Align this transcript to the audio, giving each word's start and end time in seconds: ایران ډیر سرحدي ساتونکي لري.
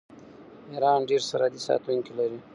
ایران 0.71 0.99
ډیر 1.09 1.21
سرحدي 1.29 1.59
ساتونکي 1.67 2.11
لري. 2.19 2.39